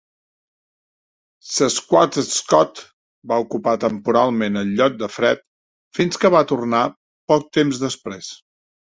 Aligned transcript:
C 1.57 1.67
Squat's 1.73 2.31
Scott 2.37 2.81
va 3.33 3.37
ocupar 3.43 3.73
temporalment 3.83 4.57
el 4.63 4.71
lloc 4.79 4.95
de 5.03 5.11
Fred 5.17 5.45
fins 5.99 6.19
que 6.25 6.33
va 6.37 6.43
tornar 6.53 6.81
poc 7.35 7.47
temps 7.61 7.85
després. 7.85 8.33